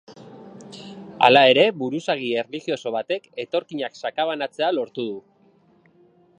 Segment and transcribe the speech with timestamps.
[1.27, 5.23] Hala ere, buruzagi erlijioso batek etorkinak sakabanatzea lortu du.